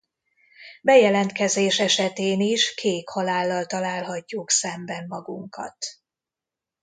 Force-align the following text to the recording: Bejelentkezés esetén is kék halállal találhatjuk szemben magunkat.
Bejelentkezés 0.81 1.79
esetén 1.79 2.39
is 2.39 2.73
kék 2.73 3.09
halállal 3.09 3.65
találhatjuk 3.65 4.49
szemben 4.49 5.05
magunkat. 5.07 5.75